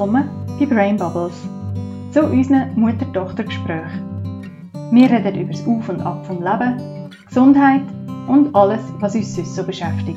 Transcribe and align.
willkommen 0.00 0.30
bei 0.58 0.64
Brain 0.64 0.96
Bubbles, 0.96 1.34
zu 2.10 2.22
unseren 2.22 2.72
Mutter-Tochter-Gesprächen. 2.74 4.00
Wir 4.92 5.10
reden 5.10 5.42
über 5.42 5.52
das 5.52 5.66
Auf 5.66 5.90
und 5.90 6.00
Ab 6.00 6.24
vom 6.24 6.38
Leben, 6.38 7.10
Gesundheit 7.26 7.82
und 8.26 8.54
alles, 8.54 8.80
was 9.00 9.14
uns 9.14 9.36
sonst 9.36 9.56
so 9.56 9.62
beschäftigt. 9.62 10.16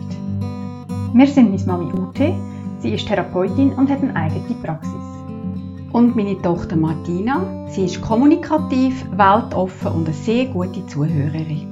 Wir 1.13 1.27
sind 1.27 1.51
meine 1.51 1.65
Mami 1.65 1.91
Ute, 1.99 2.33
sie 2.79 2.93
ist 2.93 3.09
Therapeutin 3.09 3.73
und 3.73 3.89
hat 3.89 4.01
eine 4.01 4.15
eigene 4.15 4.55
Praxis. 4.63 4.93
Und 5.91 6.15
meine 6.15 6.41
Tochter 6.41 6.77
Martina, 6.77 7.45
sie 7.67 7.83
ist 7.83 8.01
kommunikativ, 8.01 9.05
weltoffen 9.17 9.91
und 9.91 10.05
eine 10.07 10.15
sehr 10.15 10.45
gute 10.45 10.87
Zuhörerin. 10.87 11.67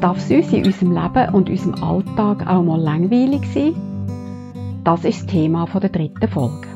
Darf 0.00 0.18
es 0.18 0.30
uns 0.30 0.52
in 0.52 0.64
unserem 0.64 0.92
Leben 0.92 1.34
und 1.34 1.50
unserem 1.50 1.82
Alltag 1.82 2.46
auch 2.46 2.62
mal 2.62 2.80
langweilig 2.80 3.42
sein? 3.52 3.91
Das 4.84 5.04
ist 5.04 5.22
das 5.22 5.26
Thema 5.26 5.66
der 5.66 5.90
dritten 5.90 6.28
Folge. 6.28 6.66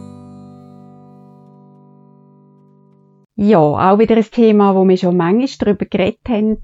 Ja, 3.34 3.58
auch 3.58 3.98
wieder 3.98 4.16
ein 4.16 4.24
Thema, 4.24 4.76
wo 4.76 4.86
wir 4.86 4.96
schon 4.96 5.16
manchmal 5.16 5.48
darüber 5.58 5.86
geredet 5.86 6.28
haben, 6.28 6.58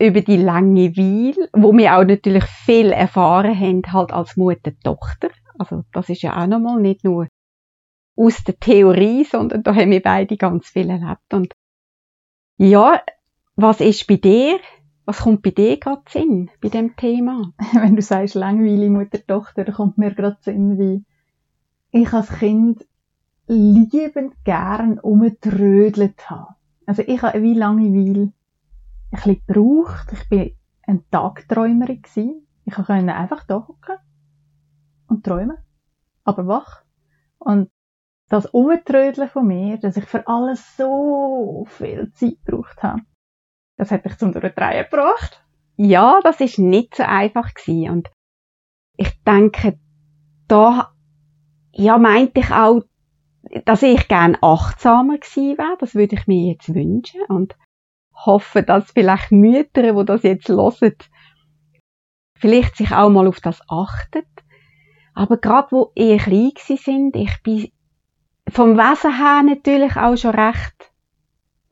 über 0.00 0.20
die 0.20 0.36
lange 0.36 0.96
Weile, 0.96 1.48
wo 1.52 1.72
wir 1.72 1.96
auch 1.96 2.04
natürlich 2.04 2.44
viel 2.44 2.90
erfahren 2.90 3.58
haben, 3.58 3.82
halt 3.92 4.12
als 4.12 4.36
Mutter-Tochter. 4.36 5.30
Also 5.58 5.84
das 5.92 6.08
ist 6.08 6.22
ja 6.22 6.42
auch 6.42 6.48
nochmal 6.48 6.80
nicht 6.80 7.04
nur 7.04 7.28
aus 8.16 8.42
der 8.42 8.58
Theorie, 8.58 9.24
sondern 9.24 9.62
da 9.62 9.74
haben 9.74 9.92
wir 9.92 10.02
beide 10.02 10.36
ganz 10.36 10.68
viel 10.68 10.90
erlebt. 10.90 11.32
Und 11.32 11.54
ja, 12.58 13.00
was 13.54 13.80
ist 13.80 14.06
bei 14.08 14.16
dir? 14.16 14.58
Was 15.04 15.18
kommt 15.20 15.42
bei 15.42 15.50
dir 15.50 15.78
gerade 15.78 16.02
Sinn 16.08 16.50
bei 16.60 16.68
dem 16.68 16.96
Thema? 16.96 17.52
Wenn 17.72 17.96
du 17.96 18.02
sagst 18.02 18.34
langweilig 18.34 18.90
Mutter-Tochter, 18.90 19.64
kommt 19.72 19.98
mir 19.98 20.14
gerade 20.14 20.38
Sinn, 20.40 20.78
wie 20.78 21.04
ich 21.90 22.12
als 22.12 22.28
Kind 22.28 22.86
liebend 23.46 24.34
gern 24.44 24.98
umgetrödelt 25.00 26.30
habe. 26.30 26.54
Also 26.86 27.02
ich 27.02 27.22
habe 27.22 27.42
wie 27.42 27.54
Langeweile 27.54 28.22
ein 28.22 28.32
bisschen 29.10 29.42
gebraucht. 29.46 30.12
Ich 30.12 30.28
bin 30.28 30.52
ein 30.86 31.04
Tagträumerin 31.10 32.02
gewesen. 32.02 32.46
Ich 32.64 32.74
konnte 32.74 33.14
einfach 33.14 33.44
da 33.44 33.66
hocken 33.66 33.96
und 35.08 35.24
träumen, 35.24 35.58
aber 36.24 36.46
wach. 36.46 36.84
Und 37.38 37.70
das 38.28 38.46
Umtrödeln 38.46 39.28
von 39.28 39.46
mir, 39.46 39.78
dass 39.78 39.96
ich 39.96 40.04
für 40.04 40.26
alles 40.28 40.76
so 40.76 41.66
viel 41.68 42.12
Zeit 42.12 42.36
gebraucht 42.44 42.82
habe, 42.82 43.02
das 43.80 43.90
hat 43.90 44.04
dich 44.04 44.18
zum 44.18 44.32
Durchdrehen 44.32 44.84
gebracht? 44.90 45.42
Ja, 45.76 46.20
das 46.22 46.38
ist 46.40 46.58
nicht 46.58 46.94
so 46.94 47.02
einfach 47.02 47.54
gewesen. 47.54 47.90
Und 47.90 48.10
ich 48.98 49.10
denke, 49.24 49.78
da, 50.48 50.92
ja, 51.72 51.96
meinte 51.96 52.40
ich 52.40 52.50
auch, 52.50 52.82
dass 53.64 53.82
ich 53.82 54.06
gerne 54.06 54.36
achtsamer 54.42 55.16
gewesen 55.16 55.56
wäre. 55.56 55.76
Das 55.78 55.94
würde 55.94 56.16
ich 56.16 56.26
mir 56.26 56.52
jetzt 56.52 56.74
wünschen 56.74 57.22
und 57.28 57.56
hoffe, 58.14 58.62
dass 58.62 58.92
vielleicht 58.92 59.32
Mütter, 59.32 59.94
wo 59.94 60.02
das 60.02 60.24
jetzt 60.24 60.50
hören, 60.50 60.94
vielleicht 62.36 62.76
sich 62.76 62.92
auch 62.92 63.08
mal 63.08 63.26
auf 63.26 63.40
das 63.40 63.62
achtet. 63.66 64.28
Aber 65.14 65.38
gerade 65.38 65.72
wo 65.72 65.92
ihr 65.94 66.18
klein 66.18 66.52
sind, 66.56 67.16
ich 67.16 67.42
bin 67.42 67.72
vom 68.46 68.76
Wesen 68.76 69.16
her 69.16 69.42
natürlich 69.42 69.96
auch 69.96 70.16
schon 70.16 70.34
recht 70.34 70.89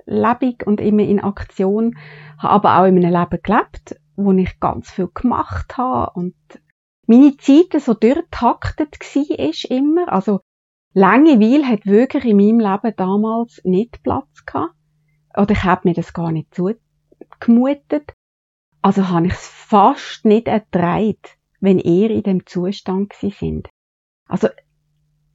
lebendig 0.09 0.67
und 0.67 0.81
immer 0.81 1.03
in 1.03 1.21
Aktion, 1.21 1.97
habe 2.39 2.53
aber 2.53 2.79
auch 2.79 2.87
in 2.87 3.05
einem 3.05 3.13
Leben 3.13 3.43
gelebt, 3.43 4.01
wo 4.17 4.33
ich 4.33 4.59
ganz 4.59 4.91
viel 4.91 5.09
gemacht 5.13 5.77
habe 5.77 6.13
und 6.15 6.35
meine 7.07 7.37
Zeit 7.39 7.81
so 7.81 7.95
durchtaktet 7.95 8.99
war 9.01 9.71
immer. 9.71 10.13
Also 10.13 10.41
Langeweile 10.93 11.67
hat 11.67 11.87
wirklich 11.87 12.25
in 12.25 12.37
meinem 12.37 12.61
Leben 12.61 12.95
damals 12.97 13.61
nicht 13.65 14.03
Platz 14.03 14.45
gehabt. 14.45 14.75
Oder 15.37 15.53
ich 15.53 15.65
habe 15.65 15.89
mir 15.89 15.95
das 15.95 16.13
gar 16.13 16.33
nicht 16.33 16.55
zugemutet. 16.55 18.15
Also 18.83 19.09
habe 19.09 19.27
ich 19.27 19.33
es 19.33 19.47
fast 19.47 20.25
nicht 20.25 20.49
ertragen, 20.49 21.17
wenn 21.61 21.79
ihr 21.79 22.11
in 22.11 22.23
dem 22.23 22.47
Zustand 22.47 23.13
sind. 23.13 23.69
Also 24.27 24.49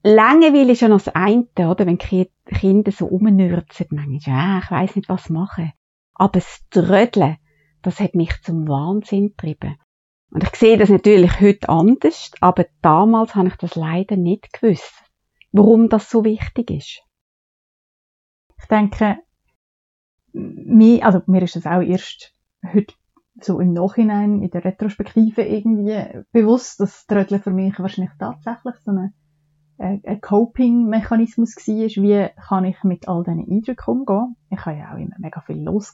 Langeweile 0.05 0.73
ist 0.73 0.81
ja 0.81 0.89
noch 0.89 1.01
das 1.01 1.15
eine, 1.15 1.47
oder? 1.57 1.85
Wenn 1.85 1.97
Kinder 1.97 2.91
so 2.91 3.05
rumnürzen, 3.05 3.87
manchmal, 3.91 4.19
ja, 4.19 4.59
ich 4.59 4.69
weiss 4.69 4.95
nicht, 4.97 5.07
was 5.07 5.29
machen. 5.29 5.71
Aber 6.13 6.33
das 6.33 6.61
Trödeln, 6.69 7.37
das 7.81 8.01
hat 8.01 8.13
mich 8.13 8.41
zum 8.41 8.67
Wahnsinn 8.67 9.29
getrieben. 9.29 9.77
Und 10.29 10.43
ich 10.43 10.55
sehe 10.55 10.77
das 10.77 10.89
natürlich 10.89 11.39
heute 11.39 11.69
anders, 11.69 12.31
aber 12.41 12.65
damals 12.81 13.35
habe 13.35 13.47
ich 13.47 13.55
das 13.55 13.75
leider 13.75 14.17
nicht 14.17 14.51
gewusst, 14.51 14.93
warum 15.51 15.87
das 15.87 16.09
so 16.09 16.25
wichtig 16.25 16.71
ist. 16.71 17.01
Ich 18.59 18.67
denke, 18.67 19.19
mir, 20.33 21.05
also 21.05 21.21
mir 21.27 21.43
ist 21.43 21.55
das 21.55 21.65
auch 21.65 21.81
erst 21.81 22.33
heute 22.73 22.93
so 23.39 23.59
im 23.59 23.73
Nachhinein, 23.73 24.41
in 24.41 24.49
der 24.49 24.65
Retrospektive 24.65 25.43
irgendwie 25.43 26.23
bewusst, 26.31 26.79
dass 26.79 27.05
Trödeln 27.05 27.41
für 27.41 27.51
mich 27.51 27.79
wahrscheinlich 27.79 28.13
tatsächlich 28.19 28.75
so 28.83 28.91
eine 28.91 29.13
ein 29.83 30.21
Coping-Mechanismus 30.21 31.55
war, 31.55 32.03
wie 32.03 32.29
kann 32.47 32.65
ich 32.65 32.83
mit 32.83 33.07
all 33.07 33.23
diesen 33.23 33.39
Eindrücken 33.39 33.91
umgehen. 33.91 34.35
Ich 34.49 34.65
habe 34.65 34.77
ja 34.77 34.93
auch 34.93 34.97
immer 34.97 35.15
mega 35.19 35.41
viel 35.41 35.61
los 35.61 35.93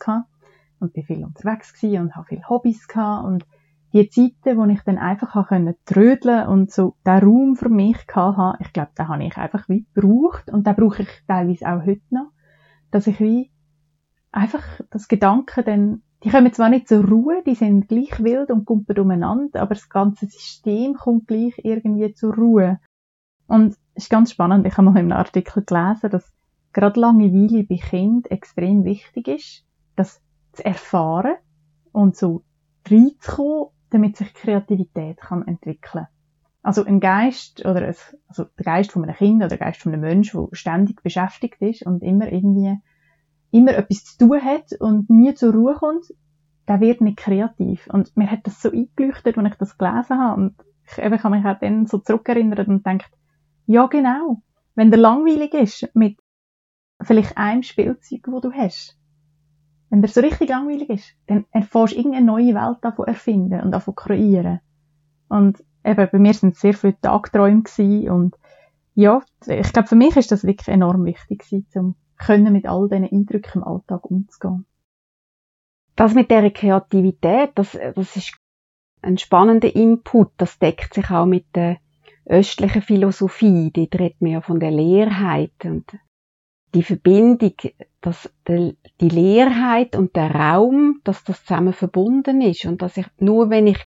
und 0.80 0.94
bin 0.94 1.04
viel 1.04 1.24
unterwegs 1.24 1.74
gewesen 1.74 2.04
und 2.04 2.16
habe 2.16 2.28
viele 2.28 2.48
Hobbys 2.48 2.88
gehabt 2.88 3.26
und 3.26 3.46
die 3.92 4.08
Zeiten, 4.10 4.58
wo 4.58 4.66
ich 4.66 4.82
dann 4.82 5.00
einfach 5.00 5.34
habe 5.34 5.76
trödeln 5.86 6.48
und 6.48 6.72
so 6.72 6.96
den 7.06 7.24
Raum 7.24 7.56
für 7.56 7.70
mich 7.70 7.98
habe, 8.14 8.58
ich 8.62 8.72
glaube, 8.72 8.92
den 8.98 9.08
habe 9.08 9.24
ich 9.24 9.38
einfach 9.38 9.68
wie 9.68 9.86
gebraucht 9.94 10.52
und 10.52 10.68
den 10.68 10.76
brauche 10.76 11.04
ich 11.04 11.10
teilweise 11.28 11.68
auch 11.68 11.86
heute 11.86 12.02
noch, 12.12 12.32
dass 12.92 13.08
ich 13.08 13.20
wie 13.20 13.52
einfach 14.32 14.64
das 14.92 15.08
Gedanken 15.08 15.64
dann, 15.66 16.02
die 16.24 16.30
kommen 16.30 16.54
zwar 16.54 16.70
nicht 16.70 16.88
zur 16.88 17.04
Ruhe, 17.04 17.42
die 17.46 17.56
sind 17.56 17.88
gleich 17.88 18.24
wild 18.24 18.52
und 18.52 18.66
kumpeln 18.66 19.00
umeinander, 19.00 19.62
aber 19.62 19.74
das 19.74 19.90
ganze 19.90 20.28
System 20.28 20.94
kommt 20.94 21.28
gleich 21.28 21.54
irgendwie 21.64 22.14
zur 22.14 22.36
Ruhe. 22.36 22.80
Und 23.50 23.72
es 23.96 24.04
ist 24.04 24.10
ganz 24.12 24.32
spannend, 24.32 24.68
ich 24.68 24.78
habe 24.78 24.84
mal 24.84 24.92
in 24.92 25.12
einem 25.12 25.14
Artikel 25.14 25.64
gelesen, 25.64 26.12
dass 26.12 26.32
gerade 26.72 27.00
Langeweile 27.00 27.64
bei 27.64 27.78
Kind 27.78 28.30
extrem 28.30 28.84
wichtig 28.86 29.28
ist, 29.28 29.66
das 29.96 30.22
zu 30.54 30.64
erfahren 30.64 31.34
und 31.92 32.16
so 32.16 32.44
reinzukommen, 32.88 33.70
damit 33.90 34.18
sich 34.18 34.36
Kreativität 34.36 35.18
kann 35.18 35.48
entwickeln 35.48 36.06
Also 36.62 36.86
ein 36.86 37.00
Geist 37.00 37.66
oder 37.66 37.88
ein, 37.88 37.96
also 38.28 38.44
der 38.44 38.66
Geist 38.66 38.92
von 38.92 39.04
einem 39.04 39.16
Kind 39.16 39.38
oder 39.38 39.48
der 39.48 39.58
Geist 39.58 39.82
von 39.82 39.94
einem 39.94 40.02
Menschen, 40.02 40.48
der 40.48 40.56
ständig 40.56 41.02
beschäftigt 41.02 41.60
ist 41.60 41.84
und 41.88 42.04
immer 42.04 42.32
irgendwie 42.32 42.78
immer 43.50 43.74
etwas 43.74 44.06
zu 44.06 44.28
tun 44.28 44.42
hat 44.44 44.74
und 44.80 45.10
nie 45.10 45.34
zur 45.34 45.54
Ruhe 45.54 45.74
kommt, 45.74 46.06
der 46.68 46.82
wird 46.82 47.02
nicht 47.02 47.18
kreativ. 47.18 47.88
Und 47.88 48.16
mir 48.16 48.30
hat 48.30 48.46
das 48.46 48.62
so 48.62 48.70
eingeleuchtet, 48.70 49.40
als 49.40 49.54
ich 49.54 49.58
das 49.58 49.78
gelesen 49.80 50.20
habe 50.20 50.40
und 50.40 50.56
ich, 50.86 51.00
eben, 51.00 51.18
kann 51.18 51.32
mich 51.32 51.46
auch 51.46 51.60
dann 51.60 51.88
so 51.88 51.98
zurückerinnern 51.98 52.68
und 52.68 52.86
denkt, 52.86 53.10
ja, 53.70 53.86
genau. 53.86 54.42
Wenn 54.74 54.90
der 54.90 55.00
langweilig 55.00 55.54
ist 55.54 55.90
mit 55.94 56.18
vielleicht 57.02 57.38
einem 57.38 57.62
Spielzeug, 57.62 58.22
wo 58.26 58.40
du 58.40 58.52
hast. 58.52 58.98
Wenn 59.92 60.02
der 60.02 60.10
so 60.10 60.22
richtig 60.22 60.50
langweilig 60.50 60.90
ist, 60.90 61.14
dann 61.28 61.46
erfährst 61.52 61.94
du 61.94 61.98
irgendeine 61.98 62.26
neue 62.26 62.56
Welt 62.56 62.80
davon 62.82 63.06
erfinden 63.06 63.62
und 63.62 63.72
davon 63.72 63.94
kreieren. 63.94 64.60
Und 65.28 65.64
eben, 65.86 66.10
bei 66.12 66.18
mir 66.18 66.34
sind 66.34 66.56
sehr 66.56 66.74
viele 66.74 67.00
Tagträume 67.00 67.62
gewesen 67.62 68.10
und 68.10 68.40
ja, 68.96 69.22
ich 69.46 69.72
glaube, 69.72 69.88
für 69.88 69.96
mich 69.96 70.18
ist 70.18 70.32
das 70.32 70.44
wirklich 70.44 70.68
enorm 70.68 71.06
wichtig 71.06 71.46
um 71.76 71.96
können 72.18 72.52
mit 72.52 72.68
all 72.68 72.90
diesen 72.90 73.06
Eindrücken 73.06 73.62
im 73.62 73.64
Alltag 73.64 74.04
umzugehen. 74.10 74.66
Das 75.96 76.16
mit 76.16 76.32
der 76.32 76.50
Kreativität, 76.50 77.52
das, 77.54 77.78
das 77.96 78.16
ist 78.16 78.36
ein 79.04 79.20
spannender 79.20 79.74
Input. 79.74 80.32
Das 80.38 80.58
deckt 80.58 80.96
sich 80.96 81.12
auch 81.12 81.28
mit 81.28 81.46
der 81.56 81.78
östlichen 82.30 82.82
Philosophie, 82.82 83.72
die 83.72 83.90
redet 83.94 84.22
man 84.22 84.32
ja 84.32 84.42
von 84.42 84.60
der 84.60 84.72
Leerheit 84.72 85.66
und 85.66 85.98
die 86.76 86.84
Verbindung, 86.84 87.56
dass 88.02 88.32
die 88.48 88.76
Leerheit 89.00 89.96
und 89.96 90.16
der 90.16 90.34
Raum, 90.34 91.02
dass 91.04 91.24
das 91.24 91.44
zusammen 91.44 91.74
verbunden 91.74 92.42
ist 92.42 92.66
und 92.66 92.82
dass 92.82 92.98
ich 92.98 93.08
nur 93.18 93.50
wenn 93.50 93.68
ich 93.68 93.84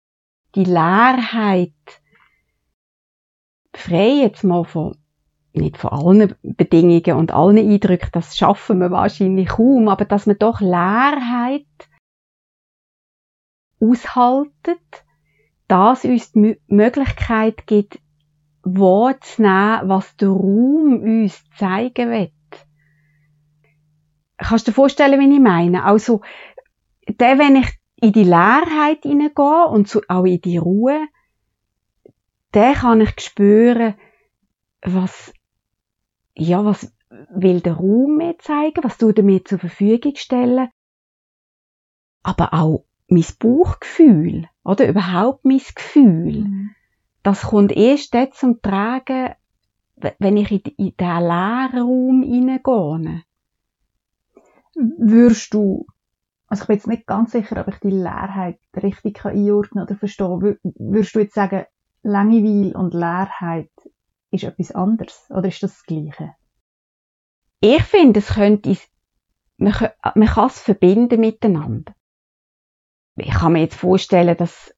die 0.55 0.65
Leerheit 0.65 1.73
frei 3.75 4.21
jetzt 4.23 4.45
mal 4.45 4.65
von 4.65 4.97
nicht 5.55 5.79
von 5.79 5.91
allen 5.91 6.35
Bedingungen 6.43 7.19
und 7.19 7.33
allen 7.33 7.57
Eindrücken, 7.57 8.11
das 8.13 8.37
schaffen 8.37 8.79
wir 8.79 8.91
wahrscheinlich 8.91 9.49
kaum, 9.49 9.89
aber 9.89 10.05
dass 10.05 10.27
man 10.27 10.39
doch 10.39 10.61
Leerheit 10.61 11.65
aushaltet, 13.81 15.05
das 15.67 16.05
uns 16.05 16.33
die 16.33 16.61
Möglichkeit 16.67 17.67
gibt, 17.67 17.99
wahrzunehmen, 18.67 19.89
was 19.89 20.17
der 20.17 20.29
Raum 20.29 21.01
uns 21.03 21.45
zeigen 21.57 22.11
will. 22.11 22.33
Kannst 24.39 24.67
du 24.67 24.71
dir 24.71 24.75
vorstellen, 24.75 25.21
wie 25.21 25.35
ich 25.35 25.41
meine? 25.41 25.85
Also, 25.85 26.21
der, 27.09 27.39
wenn 27.39 27.57
ich 27.57 27.69
in 27.97 28.13
die 28.13 28.25
Leerheit 28.25 29.03
hineingehe 29.03 29.67
und 29.69 29.89
so 29.89 30.03
auch 30.09 30.25
in 30.25 30.41
die 30.41 30.59
Ruhe, 30.59 31.07
der 32.53 32.75
kann 32.75 33.01
ich 33.01 33.19
spüren, 33.21 33.95
was, 34.83 35.33
ja, 36.35 36.65
was 36.65 36.93
will 37.31 37.61
der 37.61 37.75
Raum 37.75 38.17
mir 38.17 38.37
zeigen, 38.39 38.83
was 38.83 39.01
er 39.01 39.23
mir 39.23 39.45
zur 39.45 39.59
Verfügung 39.59 40.17
stellen, 40.17 40.69
aber 42.23 42.53
auch 42.53 42.85
mein 43.09 43.25
Bauchgefühl, 43.39 44.49
oder 44.65 44.89
überhaupt 44.89 45.45
mein 45.45 45.63
Gefühl, 45.75 46.45
mhm. 46.45 46.76
Das 47.27 47.43
kommt 47.43 47.73
erst 47.73 48.15
dort 48.15 48.35
zum 48.35 48.63
Tragen, 48.63 49.35
wenn 49.97 50.37
ich 50.37 50.53
in, 50.53 50.61
in 50.77 50.97
diesen 50.97 51.21
leeren 51.23 51.79
Raum 51.79 52.23
hineingehe. 52.23 53.25
Würdest 54.77 55.53
du, 55.53 55.89
also 56.47 56.63
ich 56.63 56.67
bin 56.69 56.77
jetzt 56.77 56.87
nicht 56.87 57.07
ganz 57.07 57.33
sicher, 57.33 57.61
ob 57.61 57.67
ich 57.67 57.81
die 57.81 57.91
Leerheit 57.91 58.61
richtig 58.81 59.25
einordnen 59.25 59.83
oder 59.83 59.97
verstehen 59.97 60.57
würdest 60.63 61.17
du 61.17 61.19
jetzt 61.19 61.35
sagen, 61.35 61.65
Langeweile 62.05 62.79
und 62.79 62.95
Leerheit 62.95 63.73
ist 64.31 64.45
etwas 64.45 64.71
anderes 64.71 65.27
oder 65.31 65.49
ist 65.49 65.65
das 65.65 65.73
das 65.73 65.83
Gleiche? 65.83 66.37
Ich 67.59 67.83
finde, 67.83 68.21
es 68.21 68.29
könnte, 68.29 68.77
man, 69.57 69.75
man 70.15 70.29
kann 70.29 70.47
es 70.47 70.61
verbinden 70.61 71.19
miteinander. 71.19 71.93
Ich 73.17 73.33
kann 73.33 73.55
mir 73.55 73.63
jetzt 73.63 73.75
vorstellen, 73.75 74.37
dass 74.37 74.76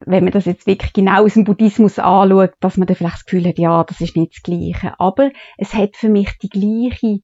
wenn 0.00 0.24
man 0.24 0.32
das 0.32 0.44
jetzt 0.44 0.66
wirklich 0.66 0.92
genau 0.92 1.24
aus 1.24 1.34
dem 1.34 1.44
Buddhismus 1.44 1.98
anschaut, 1.98 2.52
dass 2.60 2.76
man 2.76 2.86
dann 2.86 2.96
vielleicht 2.96 3.16
das 3.16 3.24
Gefühl 3.24 3.48
hat, 3.48 3.58
ja, 3.58 3.82
das 3.84 4.00
ist 4.00 4.16
nicht 4.16 4.34
das 4.34 4.42
Gleiche. 4.42 4.98
Aber 4.98 5.30
es 5.56 5.74
hat 5.74 5.96
für 5.96 6.08
mich 6.08 6.36
die 6.38 6.48
gleiche, 6.50 7.20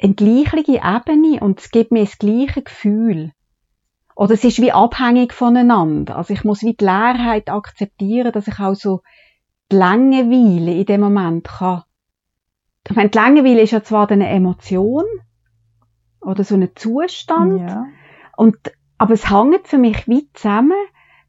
eine 0.00 0.14
gleiche 0.14 0.56
Ebene 0.56 1.40
und 1.40 1.60
es 1.60 1.70
gibt 1.70 1.90
mir 1.90 2.04
das 2.04 2.18
gleiche 2.18 2.62
Gefühl. 2.62 3.32
Oder 4.14 4.34
es 4.34 4.44
ist 4.44 4.60
wie 4.60 4.72
abhängig 4.72 5.32
voneinander. 5.32 6.16
Also 6.16 6.34
ich 6.34 6.44
muss 6.44 6.62
wie 6.62 6.74
die 6.74 6.84
Leerheit 6.84 7.50
akzeptieren, 7.50 8.32
dass 8.32 8.48
ich 8.48 8.58
auch 8.58 8.74
so 8.74 9.02
die 9.70 9.76
Langeweile 9.76 10.72
in 10.72 10.86
dem 10.86 11.00
Moment 11.00 11.46
kann. 11.46 11.84
Ich 12.88 12.96
meine, 12.96 13.10
die 13.10 13.18
Langeweile 13.18 13.60
ist 13.60 13.72
ja 13.72 13.82
zwar 13.82 14.10
eine 14.10 14.28
Emotion 14.28 15.04
oder 16.20 16.42
so 16.42 16.54
ein 16.54 16.70
Zustand. 16.74 17.60
Ja. 17.60 17.86
Und, 18.36 18.56
aber 18.96 19.14
es 19.14 19.30
hängt 19.30 19.68
für 19.68 19.78
mich 19.78 20.08
wie 20.08 20.28
zusammen, 20.32 20.72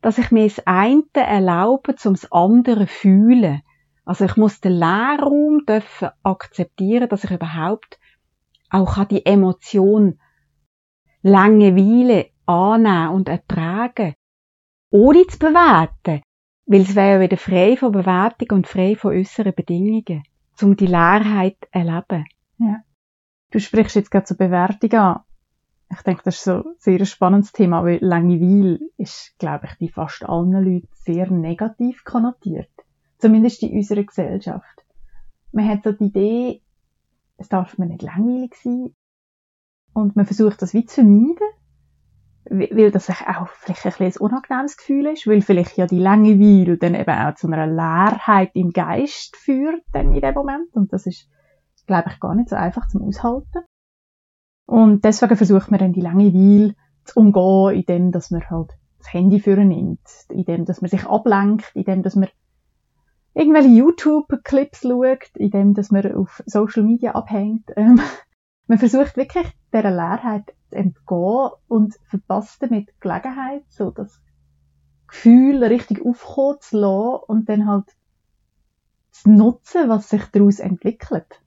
dass 0.02 0.18
ich 0.18 0.32
mir 0.32 0.46
das 0.46 0.66
eine 0.66 1.04
erlaube, 1.14 1.96
zum 1.96 2.14
das 2.14 2.32
andere 2.32 2.88
fühlen. 2.88 3.62
Also 4.06 4.26
ich 4.26 4.38
muss 4.38 4.62
den 4.62 4.74
Leerraum 4.74 5.66
dürfen 5.68 6.10
akzeptieren, 6.24 7.10
dass 7.10 7.24
ich 7.24 7.32
überhaupt 7.32 8.00
auch 8.70 9.04
die 9.06 9.26
Emotion 9.26 10.20
Langeweile 11.22 12.30
annehmen 12.46 13.10
und 13.10 13.30
ertragen, 13.30 14.16
ohne 14.90 15.28
zu 15.28 15.38
bewerten, 15.38 16.22
weil 16.66 16.82
es 16.82 16.96
wäre 16.96 17.22
wieder 17.22 17.38
frei 17.38 17.76
von 17.76 17.92
Bewertung 17.92 18.58
und 18.58 18.68
frei 18.68 18.96
von 18.96 19.12
äußeren 19.12 19.54
Bedingungen, 19.54 20.24
um 20.62 20.76
die 20.76 20.86
Leerheit 20.86 21.58
zu 21.62 21.68
erleben. 21.72 22.26
Ja. 22.58 22.78
Du 23.52 23.60
sprichst 23.60 23.96
jetzt 23.96 24.12
gerade 24.12 24.26
zur 24.26 24.38
Bewertung 24.38 24.92
an. 24.94 25.22
Ich 25.92 26.02
denke, 26.04 26.22
das 26.24 26.36
ist 26.36 26.44
so 26.44 26.64
ein 26.64 26.76
sehr 26.78 27.04
spannendes 27.06 27.52
Thema, 27.52 27.84
weil 27.84 27.98
Langeweile 28.02 28.80
ist, 28.98 29.34
glaube 29.40 29.68
ich, 29.68 29.80
bei 29.80 29.94
fast 29.94 30.24
allen 30.24 30.52
Leuten 30.52 30.88
sehr 30.94 31.32
negativ 31.32 32.04
konnotiert. 32.04 32.70
Zumindest 33.18 33.64
in 33.64 33.76
unserer 33.76 34.04
Gesellschaft. 34.04 34.86
Man 35.52 35.68
hat 35.68 35.84
so 35.84 35.92
die 35.92 36.06
Idee, 36.06 36.62
es 37.38 37.50
darf 37.50 37.78
mir 37.78 37.88
nicht 37.88 38.04
langweilig 38.04 38.56
sein. 38.56 38.94
Und 39.94 40.16
man 40.16 40.26
versucht 40.26 40.62
das 40.62 40.74
wie 40.74 40.86
zu 40.86 41.02
vermeiden 41.02 41.48
weil 42.50 42.92
das 42.92 43.10
auch 43.10 43.48
vielleicht 43.50 43.86
ein, 43.86 44.08
ein 44.08 44.18
unangenehmes 44.18 44.78
Gefühl 44.78 45.08
ist, 45.08 45.28
weil 45.28 45.42
vielleicht 45.42 45.78
ja 45.78 45.86
die 45.86 46.00
Langeweile 46.00 46.78
dann 46.78 46.96
eben 46.96 47.10
auch 47.10 47.36
zu 47.36 47.48
einer 47.48 47.68
Leerheit 47.68 48.52
im 48.54 48.72
Geist 48.72 49.36
führt 49.38 49.84
dann 49.94 50.14
in 50.14 50.22
dem 50.22 50.34
Moment 50.34 50.74
und 50.74 50.92
das 50.92 51.06
ist, 51.06 51.30
glaube 51.86 52.10
ich, 52.12 52.20
gar 52.20 52.36
nicht 52.36 52.50
so 52.50 52.56
einfach 52.56 52.88
zum 52.88 53.04
Aushalten. 53.04 53.64
Und 54.70 55.04
deswegen 55.04 55.36
versucht 55.36 55.72
man 55.72 55.80
dann 55.80 55.94
die 55.94 56.02
Langeweile 56.02 56.76
zu 57.04 57.20
umgehen, 57.20 57.80
indem 57.80 58.12
dass 58.12 58.30
man 58.30 58.48
halt 58.52 58.70
das 59.00 59.12
Handy 59.12 59.40
für 59.40 59.56
nimmt, 59.56 60.08
indem 60.30 60.66
dass 60.66 60.80
man 60.80 60.92
sich 60.92 61.08
ablenkt, 61.08 61.72
indem 61.74 62.04
dass 62.04 62.16
man 62.16 62.30
irgendwelche 63.34 63.70
YouTube-Clips 63.70 64.82
schaut, 64.82 65.32
indem 65.34 65.74
dass 65.74 65.90
man 65.90 66.14
auf 66.14 66.44
Social 66.46 66.84
Media 66.84 67.14
abhängt. 67.16 67.72
Ähm, 67.78 68.00
man 68.68 68.78
versucht 68.78 69.18
wirklich 69.18 69.48
dieser 69.74 69.90
Leerheit 69.90 70.54
zu 70.70 70.76
entgehen 70.76 71.50
und 71.68 71.96
verpasst 72.04 72.62
damit 72.62 72.90
die 72.90 73.00
Gelegenheit, 73.00 73.64
so 73.70 73.90
das 73.90 74.22
Gefühl 75.08 75.64
richtig 75.64 76.06
aufkommen 76.06 76.58
zu 76.60 76.78
lassen 76.78 77.24
und 77.26 77.50
dann 77.50 77.66
halt 77.66 77.86
zu 79.10 79.32
nutzen, 79.32 79.90
was 79.90 80.10
sich 80.10 80.26
daraus 80.26 80.60
entwickelt. 80.60 81.42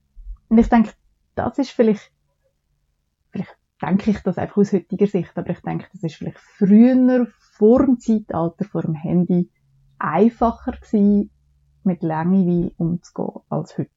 Und 0.48 0.58
ich 0.58 0.68
denke, 0.68 0.90
das 1.36 1.58
ist 1.58 1.70
vielleicht 1.70 2.10
denke 3.82 4.10
ich 4.10 4.20
das 4.20 4.38
einfach 4.38 4.58
aus 4.58 4.72
heutiger 4.72 5.06
Sicht, 5.06 5.36
aber 5.36 5.50
ich 5.50 5.60
denke, 5.60 5.86
das 5.92 6.02
ist 6.02 6.14
vielleicht 6.14 6.38
früher, 6.38 7.26
vor 7.38 7.84
dem 7.84 7.98
Zeitalter, 7.98 8.64
vor 8.64 8.82
dem 8.82 8.94
Handy, 8.94 9.50
einfacher 9.98 10.72
gewesen, 10.72 11.30
mit 11.84 12.02
Langeweile 12.02 12.72
umzugehen 12.76 13.40
als 13.48 13.76
heute. 13.76 13.90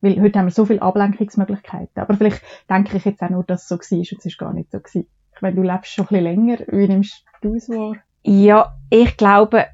Weil 0.00 0.20
heute 0.20 0.38
haben 0.38 0.46
wir 0.46 0.52
so 0.52 0.64
viele 0.64 0.82
Ablenkungsmöglichkeiten. 0.82 2.00
Aber 2.00 2.14
vielleicht 2.14 2.42
denke 2.68 2.96
ich 2.96 3.04
jetzt 3.04 3.22
auch 3.22 3.30
nur, 3.30 3.44
dass 3.44 3.62
es 3.62 3.68
so 3.68 3.76
war 3.76 3.98
und 3.98 4.18
es 4.18 4.24
ist 4.24 4.38
gar 4.38 4.52
nicht 4.52 4.70
so 4.70 4.80
gewesen. 4.80 5.06
Ich 5.34 5.42
meine, 5.42 5.56
du 5.56 5.62
lebst 5.62 5.92
schon 5.92 6.04
ein 6.04 6.08
bisschen 6.08 6.24
länger. 6.24 6.58
Wie 6.68 6.88
nimmst 6.88 7.24
du 7.42 7.54
es 7.54 7.68
wahr? 7.68 7.96
Ja, 8.22 8.76
ich 8.90 9.16
glaube, 9.16 9.66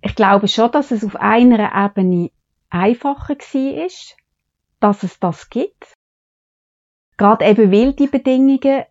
ich 0.00 0.14
glaube 0.14 0.48
schon, 0.48 0.70
dass 0.72 0.90
es 0.90 1.04
auf 1.04 1.16
einer 1.16 1.74
Ebene 1.74 2.30
einfacher 2.70 3.34
war, 3.34 3.88
dass 4.80 5.02
es 5.02 5.20
das 5.20 5.48
gibt. 5.50 5.94
Gerade 7.16 7.44
eben, 7.44 7.70
weil 7.70 7.92
die 7.92 8.06
Bedingungen 8.06 8.84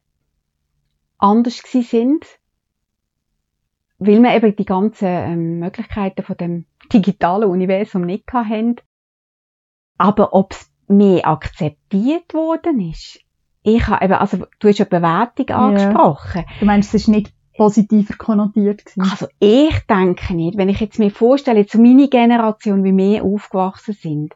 anders 1.18 1.58
sind. 1.58 2.26
Weil 3.98 4.22
wir 4.22 4.36
eben 4.36 4.56
die 4.56 4.66
ganzen 4.66 5.08
ähm, 5.08 5.60
Möglichkeiten 5.60 6.24
von 6.24 6.38
dem 6.38 6.66
digitalen 6.92 7.50
Universum 7.50 8.02
nicht 8.02 8.32
hatten. 8.34 8.78
Aber 9.98 10.34
ob 10.34 10.54
es 10.54 10.72
mehr 10.88 11.28
akzeptiert 11.28 12.34
worden 12.34 12.80
ist, 12.90 13.20
ich 13.64 13.88
habe 13.88 14.04
eben, 14.04 14.14
also 14.14 14.46
du 14.60 14.68
hast 14.68 14.80
ja 14.80 14.86
Bewertung 14.86 15.50
angesprochen. 15.50 16.46
Ja. 16.48 16.60
Du 16.60 16.66
meinst, 16.66 16.94
es 16.96 17.04
ist 17.04 17.08
nicht 17.10 17.32
positiver 17.56 18.16
konnotiert 18.16 18.86
gewesen? 18.86 19.02
Also 19.02 19.28
ich 19.40 19.80
denke 19.88 20.34
nicht. 20.34 20.58
Wenn 20.58 20.70
ich 20.70 20.80
jetzt 20.80 20.98
mir 20.98 21.12
vorstelle, 21.12 21.68
zu 21.68 21.80
meiner 21.80 22.08
Generation, 22.08 22.84
wie 22.84 22.96
wir 22.96 23.24
aufgewachsen 23.24 23.94
sind. 23.94 24.34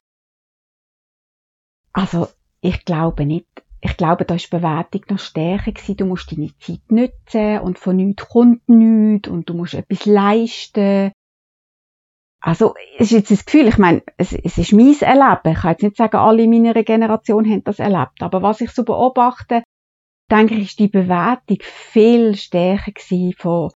Also 1.92 2.28
ich 2.62 2.86
glaube 2.86 3.26
nicht. 3.26 3.48
Ich 3.86 3.98
glaube, 3.98 4.26
da 4.26 4.34
ist 4.34 4.50
Bewertung 4.50 5.04
noch 5.10 5.20
stärker 5.20 5.72
gewesen. 5.72 5.96
Du 5.96 6.06
musst 6.06 6.32
deine 6.32 6.50
Zeit 6.58 6.82
nutzen 6.90 7.60
und 7.60 7.78
von 7.78 7.96
nichts 7.96 8.28
kommt 8.28 8.68
nichts 8.68 9.30
und 9.30 9.48
du 9.48 9.54
musst 9.54 9.76
etwas 9.76 10.08
leisten. 10.08 11.12
Also, 12.42 12.74
es 12.98 13.12
ist 13.12 13.12
jetzt 13.12 13.32
das 13.32 13.46
Gefühl, 13.46 13.68
ich 13.68 13.78
meine, 13.78 14.02
es, 14.18 14.34
es 14.34 14.58
ist 14.58 14.74
mein 14.74 14.96
Erleben. 15.00 15.54
Ich 15.54 15.62
kann 15.62 15.72
jetzt 15.72 15.84
nicht 15.84 15.98
sagen, 15.98 16.18
alle 16.18 16.44
in 16.44 16.50
meiner 16.50 16.74
Generation 16.84 17.46
haben 17.48 17.64
das 17.64 17.78
erlebt. 17.78 18.22
Aber 18.22 18.42
was 18.42 18.60
ich 18.62 18.72
so 18.72 18.84
beobachte, 18.84 19.62
denke 20.32 20.56
ich, 20.56 20.70
ist 20.70 20.80
die 20.80 20.88
Bewertung 20.88 21.58
viel 21.62 22.36
stärker 22.36 22.92
gewesen 22.92 23.36
von, 23.38 23.72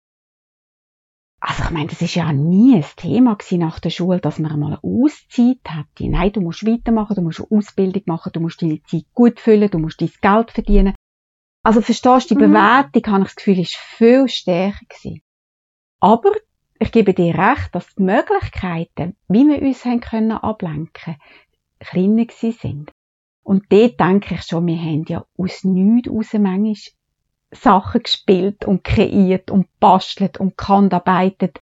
also 1.39 1.63
ich 1.63 1.69
meine, 1.69 1.87
das 1.87 2.01
ist 2.01 2.15
ja 2.15 2.33
nie 2.33 2.75
ein 2.75 2.85
Thema 2.95 3.35
gewesen 3.35 3.59
nach 3.59 3.79
der 3.79 3.91
Schule, 3.91 4.19
dass 4.19 4.39
man 4.39 4.59
mal 4.59 4.67
eine 4.67 4.83
Auszeit 4.83 5.59
hätte. 5.67 6.09
Nein, 6.09 6.31
du 6.31 6.41
musst 6.41 6.65
weitermachen, 6.65 7.15
du 7.15 7.21
musst 7.21 7.39
eine 7.39 7.51
Ausbildung 7.51 8.01
machen, 8.05 8.31
du 8.33 8.39
musst 8.39 8.61
deine 8.61 8.81
Zeit 8.83 9.05
gut 9.13 9.39
füllen, 9.39 9.69
du 9.69 9.77
musst 9.77 10.01
dein 10.01 10.11
Geld 10.21 10.51
verdienen. 10.51 10.95
Also 11.63 11.81
verstehst 11.81 12.31
du, 12.31 12.35
die 12.35 12.43
mhm. 12.43 12.53
Bewertung, 12.53 13.13
habe 13.13 13.21
ich 13.21 13.27
das 13.27 13.35
Gefühl, 13.35 13.59
ist 13.59 13.75
viel 13.75 14.27
stärker 14.27 14.85
gewesen. 14.89 15.21
Aber 15.99 16.31
ich 16.79 16.91
gebe 16.91 17.13
dir 17.13 17.35
recht, 17.35 17.73
dass 17.73 17.93
die 17.95 18.03
Möglichkeiten, 18.03 19.15
wie 19.27 19.47
wir 19.47 19.61
uns 19.61 19.85
haben 19.85 19.99
können 19.99 20.31
ablenken, 20.31 21.17
kleiner 21.79 22.25
gewesen 22.25 22.57
sind. 22.59 22.91
Und 23.43 23.65
dort 23.69 23.99
denke 23.99 24.35
ich 24.35 24.41
schon, 24.43 24.67
wir 24.67 24.77
haben 24.77 25.05
ja 25.07 25.25
aus 25.37 25.63
nichts 25.63 26.09
raus 26.09 26.33
manchmal 26.33 26.75
Sachen 27.51 28.03
gespielt 28.03 28.65
und 28.65 28.83
kreiert 28.83 29.51
und 29.51 29.67
bastelt 29.79 30.39
und 30.39 30.57
gehandarbeitet. 30.57 31.59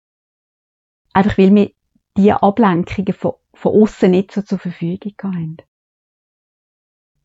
Einfach 1.13 1.39
weil 1.39 1.55
wir 1.55 1.71
diese 2.17 2.43
Ablenkungen 2.43 3.13
von, 3.13 3.35
von 3.55 3.83
außen 3.83 4.11
nicht 4.11 4.33
so 4.33 4.43
zur 4.43 4.59
Verfügung 4.59 5.15
haben. 5.23 5.57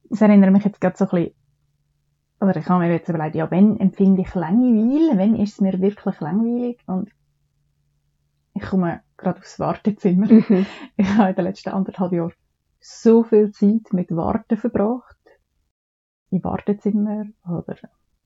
Das 0.09 0.21
erinnert 0.21 0.51
mich 0.51 0.65
jetzt 0.65 0.81
gerade 0.81 0.97
so 0.97 1.05
ein 1.05 1.09
bisschen, 1.09 1.35
oder 2.41 2.55
ich 2.55 2.67
habe 2.67 2.79
mir 2.79 2.91
jetzt 2.91 3.09
überlegt, 3.09 3.35
ja, 3.35 3.49
wenn 3.51 3.79
empfinde 3.79 4.21
ich 4.21 4.33
Langeweile, 4.33 5.17
wenn 5.17 5.35
ist 5.35 5.53
es 5.53 5.61
mir 5.61 5.79
wirklich 5.79 6.19
langweilig? 6.19 6.79
Und 6.87 7.09
ich 8.53 8.63
komme 8.63 9.01
gerade 9.17 9.39
aufs 9.39 9.59
Wartezimmer. 9.59 10.27
Mhm. 10.27 10.65
Ich 10.97 11.07
habe 11.09 11.29
in 11.29 11.35
den 11.35 11.45
letzten 11.45 11.69
anderthalb 11.69 12.11
Jahren 12.11 12.33
so 12.79 13.23
viel 13.23 13.51
Zeit 13.51 13.91
mit 13.91 14.15
Warten 14.15 14.57
verbracht. 14.57 15.17
Im 16.31 16.43
Wartezimmer 16.43 17.25
oder 17.47 17.75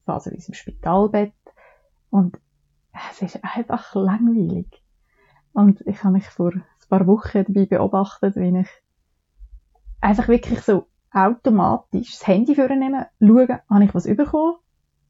phasenweise 0.06 0.50
im 0.50 0.54
Spitalbett. 0.54 1.34
Und 2.10 2.40
es 3.12 3.22
ist 3.22 3.44
einfach 3.44 3.96
langweilig. 3.96 4.84
Und 5.54 5.82
ich 5.82 6.04
habe 6.04 6.14
mich 6.14 6.26
vor 6.26 6.52
ein 6.54 6.64
paar 6.90 7.08
Wochen 7.08 7.44
dabei 7.46 7.66
beobachtet, 7.66 8.36
wie 8.36 8.60
ich 8.60 8.70
einfach 10.02 10.28
wirklich 10.28 10.62
so 10.62 10.88
automatisch 11.12 12.12
das 12.12 12.28
Handy 12.28 12.56
vornehmen, 12.56 13.06
schauen, 13.20 13.60
habe 13.70 13.84
ich 13.84 13.94
was 13.94 14.06
bekommen 14.06 14.58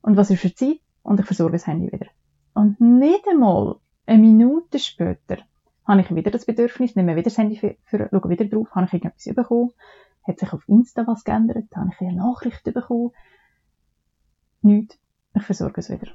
und 0.02 0.18
was 0.18 0.30
ist 0.30 0.42
für 0.42 0.54
Zeit 0.54 0.80
und 1.02 1.20
ich 1.20 1.26
versorge 1.26 1.54
das 1.54 1.68
Handy 1.68 1.92
wieder. 1.92 2.08
Und 2.54 2.80
nicht 2.80 3.28
einmal 3.28 3.78
eine 4.06 4.20
Minute 4.20 4.80
später 4.80 5.38
habe 5.86 6.02
ich 6.02 6.14
wieder 6.14 6.32
das 6.32 6.46
Bedürfnis, 6.46 6.96
nehme 6.96 7.16
wieder 7.16 7.24
das 7.24 7.38
Handy 7.38 7.58
für 7.58 7.76
schaue 7.90 8.30
wieder 8.30 8.46
drauf, 8.46 8.74
habe 8.76 8.86
ich 8.86 8.94
irgendetwas 8.94 9.34
bekommen, 9.34 9.72
hat 10.24 10.40
sich 10.40 10.54
auf 10.54 10.68
Insta 10.68 11.06
was 11.08 11.24
geändert, 11.24 11.76
habe 11.76 11.90
ich 11.92 12.02
eine 12.02 12.18
Nachricht 12.18 12.64
bekommen, 12.64 13.12
nichts, 14.64 14.98
ich 15.36 15.44
versorge 15.44 15.82
es 15.82 15.90
wieder. 15.90 16.12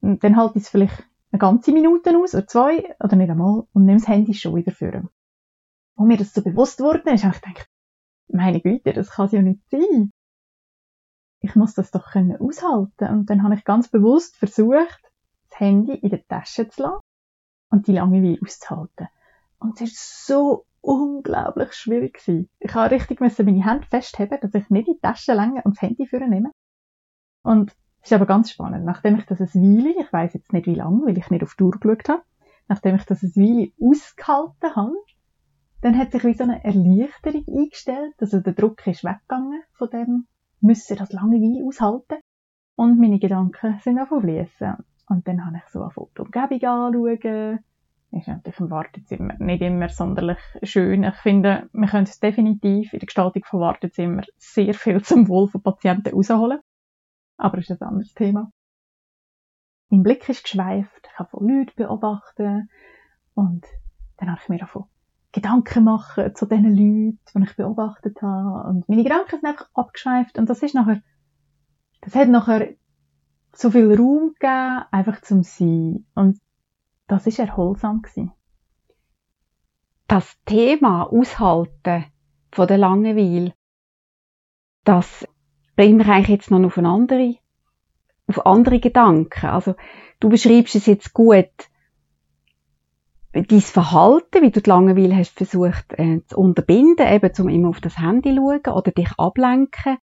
Und 0.00 0.22
dann 0.24 0.36
halte 0.36 0.58
ich 0.58 0.64
es 0.64 0.70
vielleicht 0.70 1.04
eine 1.30 1.38
ganze 1.38 1.72
Minute 1.72 2.16
aus, 2.16 2.34
oder 2.34 2.46
zwei, 2.46 2.94
oder 3.00 3.16
nicht 3.16 3.30
einmal, 3.30 3.66
und 3.72 3.84
nehme 3.84 3.98
das 3.98 4.08
Handy 4.08 4.34
schon 4.34 4.54
wieder 4.54 4.72
für. 4.72 5.08
Wo 5.96 6.04
mir 6.04 6.16
das 6.16 6.34
so 6.34 6.42
bewusst 6.42 6.80
wurde, 6.80 7.10
ist, 7.10 7.24
habe 7.24 7.34
ich 7.34 7.42
gedacht, 7.42 7.68
meine 8.28 8.60
Güte, 8.60 8.92
das 8.92 9.10
kann 9.10 9.28
ja 9.30 9.42
nicht 9.42 9.60
sein. 9.70 10.10
Ich 11.40 11.54
muss 11.56 11.74
das 11.74 11.90
doch 11.90 12.12
können 12.12 12.40
aushalten. 12.40 13.08
Und 13.08 13.30
dann 13.30 13.42
habe 13.42 13.54
ich 13.54 13.64
ganz 13.64 13.88
bewusst 13.88 14.36
versucht, 14.36 15.00
das 15.50 15.60
Handy 15.60 15.94
in 15.94 16.10
der 16.10 16.26
Tasche 16.26 16.68
zu 16.68 16.82
lassen 16.82 17.00
und 17.70 17.86
die 17.86 17.92
Langeweile 17.92 18.38
auszuhalten. 18.42 19.08
Und 19.58 19.80
es 19.80 19.92
ist 19.92 20.26
so 20.26 20.66
unglaublich 20.80 21.72
schwierig 21.72 22.14
gewesen. 22.14 22.48
Ich 22.58 22.74
habe 22.74 22.94
richtig 22.94 23.20
meine 23.20 23.64
Hände 23.64 23.86
festheben, 23.86 24.38
dass 24.40 24.54
ich 24.54 24.70
nicht 24.70 24.88
in 24.88 24.94
die 24.94 25.00
Tasche 25.00 25.34
länge 25.34 25.62
und 25.64 25.76
das 25.76 25.82
Handy 25.82 26.06
für 26.06 26.18
nehme. 26.18 26.50
Und 27.42 27.72
es 28.00 28.10
ist 28.10 28.12
aber 28.12 28.26
ganz 28.26 28.50
spannend. 28.50 28.84
Nachdem 28.84 29.16
ich 29.16 29.26
das 29.26 29.40
ein 29.40 29.48
Weile, 29.54 29.94
ich 29.98 30.12
weiß 30.12 30.34
jetzt 30.34 30.52
nicht 30.52 30.66
wie 30.66 30.74
lange, 30.74 31.06
weil 31.06 31.18
ich 31.18 31.30
nicht 31.30 31.42
auf 31.42 31.54
die 31.54 31.58
Tour 31.58 31.72
geschaut 31.72 32.08
habe, 32.08 32.22
nachdem 32.68 32.96
ich 32.96 33.04
das 33.04 33.22
ein 33.22 33.32
Weile 33.36 33.72
ausgehalten 33.80 34.76
habe, 34.76 34.96
dann 35.82 35.98
hat 35.98 36.12
sich 36.12 36.24
wie 36.24 36.34
so 36.34 36.44
eine 36.44 36.64
Erleichterung 36.64 37.44
eingestellt, 37.48 38.14
also 38.20 38.40
der 38.40 38.52
Druck 38.52 38.86
ist 38.86 39.04
weggegangen 39.04 39.62
von 39.72 39.90
dem, 39.90 40.26
müssen 40.60 40.96
das 40.96 41.12
lange 41.12 41.36
Weile 41.36 41.66
aushalten. 41.66 42.20
Und 42.76 42.98
meine 42.98 43.18
Gedanken 43.18 43.78
sind 43.82 43.98
auf 43.98 44.08
fließen. 44.08 44.76
Und 45.08 45.28
dann 45.28 45.44
habe 45.44 45.56
ich 45.58 45.70
so 45.70 45.82
eine 45.82 45.90
Fotoumgebung 45.90 46.62
anschauen. 46.62 47.58
Ist 48.12 48.28
natürlich 48.28 48.60
im 48.60 48.70
Wartezimmer 48.70 49.34
nicht 49.38 49.62
immer 49.62 49.88
sonderlich 49.88 50.38
schön. 50.62 51.02
Ich 51.02 51.14
finde, 51.16 51.68
wir 51.72 51.88
können 51.88 52.04
es 52.04 52.20
definitiv 52.20 52.92
in 52.92 52.98
der 52.98 53.06
Gestaltung 53.06 53.42
von 53.44 53.60
Wartezimmer 53.60 54.22
sehr 54.38 54.74
viel 54.74 55.02
zum 55.02 55.28
Wohl 55.28 55.48
von 55.48 55.62
Patienten 55.62 56.14
rausholen. 56.14 56.60
Aber 57.42 57.56
das 57.56 57.68
ist 57.68 57.82
ein 57.82 57.88
anderes 57.88 58.14
Thema. 58.14 58.52
Mein 59.88 60.04
Blick 60.04 60.28
ist 60.28 60.44
geschweift, 60.44 61.08
ich 61.10 61.18
habe 61.18 61.28
von 61.28 61.48
Leuten 61.48 61.72
beobachtet 61.74 62.68
und 63.34 63.66
dann 64.16 64.30
habe 64.30 64.40
ich 64.40 64.48
mir 64.48 64.58
davon 64.58 64.84
Gedanken 65.32 65.82
machen 65.82 66.36
zu 66.36 66.46
den 66.46 66.64
Leuten, 66.64 67.18
die 67.34 67.42
ich 67.42 67.56
beobachtet 67.56 68.22
habe. 68.22 68.68
Und 68.68 68.88
meine 68.88 69.02
Gedanken 69.02 69.40
sind 69.40 69.44
einfach 69.44 69.68
abgeschweift. 69.74 70.38
Und 70.38 70.48
das 70.50 70.62
ist 70.62 70.74
nachher, 70.74 71.02
das 72.02 72.14
hat 72.14 72.28
nachher 72.28 72.74
so 73.52 73.70
viel 73.70 73.92
Raum 73.92 74.34
gegeben, 74.38 74.84
einfach 74.92 75.20
zum 75.22 75.42
Sein. 75.42 76.06
Und 76.14 76.38
das 77.08 77.26
ist 77.26 77.40
erholsam 77.40 78.02
gewesen. 78.02 78.30
Das 80.06 80.38
Thema 80.44 81.10
Aushalten 81.10 82.04
von 82.52 82.68
der 82.68 82.78
Langeweile, 82.78 83.52
das 84.84 85.26
bringt 85.76 85.98
mich 85.98 86.08
eigentlich 86.08 86.28
jetzt 86.28 86.50
noch 86.50 86.62
auf 86.62 86.78
eine 86.78 86.88
andere, 86.88 87.36
auf 88.26 88.46
andere 88.46 88.80
Gedanken. 88.80 89.46
Also, 89.46 89.74
du 90.20 90.28
beschreibst 90.28 90.74
es 90.74 90.86
jetzt 90.86 91.12
gut, 91.12 91.50
dein 93.32 93.60
Verhalten, 93.60 94.42
wie 94.42 94.50
du 94.50 94.60
die 94.60 94.68
Langeweile 94.68 95.16
hast 95.16 95.32
versucht 95.36 95.92
äh, 95.92 96.20
zu 96.26 96.36
unterbinden, 96.36 97.08
eben 97.08 97.32
zum 97.32 97.48
immer 97.48 97.70
auf 97.70 97.80
das 97.80 97.98
Handy 97.98 98.34
schauen 98.34 98.74
oder 98.74 98.90
dich 98.90 99.10
ablenken. 99.16 99.96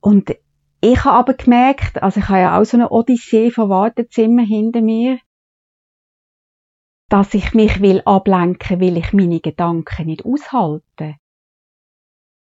Und 0.00 0.34
ich 0.80 1.04
habe 1.04 1.18
aber 1.18 1.34
gemerkt, 1.34 2.02
also 2.02 2.20
ich 2.20 2.28
habe 2.28 2.40
ja 2.40 2.58
auch 2.58 2.64
so 2.64 2.76
eine 2.76 2.90
Odyssee 2.90 3.50
von 3.50 3.68
Wartezimmer 3.68 4.42
hinter 4.42 4.80
mir, 4.80 5.18
dass 7.08 7.34
ich 7.34 7.52
mich 7.54 7.80
will 7.80 8.02
ablenken, 8.04 8.80
will 8.80 8.96
ich 8.96 9.12
meine 9.12 9.40
Gedanken 9.40 10.06
nicht 10.06 10.24
aushalten. 10.24 11.16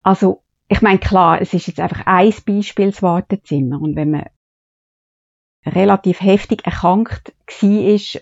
Also, 0.03 0.44
ich 0.72 0.82
meine, 0.82 1.00
klar, 1.00 1.42
es 1.42 1.54
ist 1.54 1.68
jetzt 1.68 1.82
einfach 1.82 2.06
ein 2.06 2.34
Beispiel, 2.46 2.92
das 2.92 3.01
Wartezimmer. 3.01 3.82
Und 3.82 3.98
wenn 3.98 4.12
man 4.12 4.30
relativ 5.66 6.22
heftig 6.22 6.66
erkrankt 6.66 7.34
war 7.62 8.22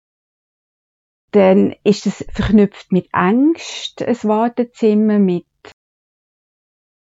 dann 1.32 1.76
ist 1.84 2.08
es 2.08 2.26
verknüpft 2.32 2.92
mit 2.92 3.08
Angst, 3.12 4.02
ein 4.02 4.18
Wartezimmer, 4.24 5.20
mit 5.20 5.46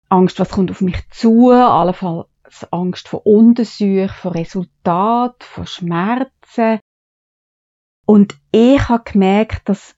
Angst, 0.07 0.39
was 0.39 0.51
kommt 0.51 0.69
auf 0.69 0.81
mich 0.81 1.09
zu, 1.09 1.49
allenfalls 1.49 2.27
Angst 2.69 3.07
vor 3.07 3.25
Untersuch, 3.25 4.13
vor 4.13 4.35
Resultat, 4.35 5.43
vor 5.43 5.65
Schmerzen. 5.65 6.79
Und 8.05 8.37
ich 8.51 8.87
habe 8.87 9.11
gemerkt, 9.11 9.67
dass, 9.67 9.95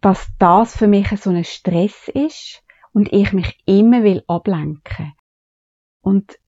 dass 0.00 0.28
das 0.38 0.76
für 0.76 0.86
mich 0.86 1.08
so 1.20 1.30
ein 1.30 1.44
Stress 1.44 2.06
ist 2.06 2.61
und 2.92 3.12
ich 3.12 3.32
mich 3.32 3.58
immer 3.66 4.02
will 4.02 4.22
ablenken. 4.26 5.12
Und 6.00 6.38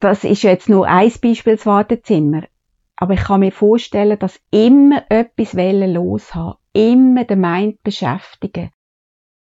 das 0.00 0.24
ist 0.24 0.42
jetzt 0.42 0.68
nur 0.68 0.86
ein 0.86 1.12
Beispiel, 1.20 1.56
das 1.56 1.66
Wartezimmer. 1.66 2.44
Aber 2.96 3.14
ich 3.14 3.22
kann 3.22 3.40
mir 3.40 3.52
vorstellen, 3.52 4.18
dass 4.18 4.40
immer 4.50 5.04
etwas 5.08 5.54
los 5.54 6.34
haben, 6.34 6.58
immer 6.72 7.24
der 7.24 7.36
Mind 7.36 7.82
beschäftigen. 7.82 8.70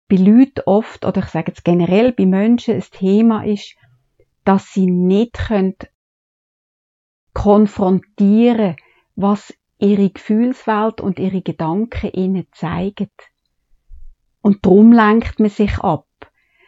Bei 0.07 0.15
Leuten 0.15 0.61
oft, 0.65 1.05
oder 1.05 1.21
ich 1.21 1.29
sage 1.29 1.51
jetzt 1.51 1.65
generell 1.65 2.13
bei 2.13 2.25
Menschen, 2.25 2.75
ein 2.75 2.83
Thema 2.91 3.43
ist, 3.43 3.75
dass 4.45 4.71
sie 4.71 4.89
nicht 4.89 5.33
können 5.33 5.75
konfrontieren, 7.33 8.75
was 9.15 9.53
ihre 9.79 10.09
Gefühlswelt 10.09 11.01
und 11.01 11.19
ihre 11.19 11.41
Gedanken 11.41 12.11
ihnen 12.11 12.47
zeigen. 12.51 13.09
Und 14.43 14.63
drum 14.65 14.91
lenkt 14.91 15.39
man 15.39 15.49
sich 15.49 15.79
ab. 15.79 16.05